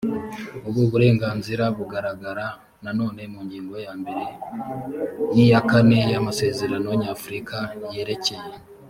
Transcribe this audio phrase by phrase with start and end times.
[0.67, 2.45] ubu burenganzira bugaragara
[2.83, 4.23] nanone mu ngingo ya mbere
[5.33, 7.57] n iya kane y amasezerano nyafurika
[7.93, 8.51] yerekeye